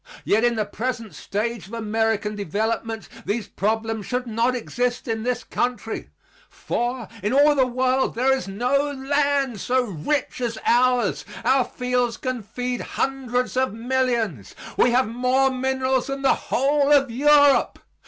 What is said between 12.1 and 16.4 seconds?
can feed hundreds of millions. We have more minerals than the